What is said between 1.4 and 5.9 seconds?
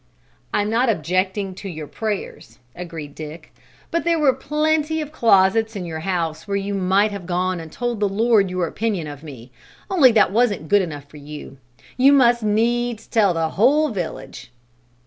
to your prayers," agreed Dick, "but there were plenty of closets in